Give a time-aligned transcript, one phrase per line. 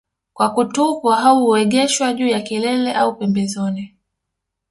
[0.33, 3.95] Kwa kutupwa au huegeshwa juu ya kilele au pembezoni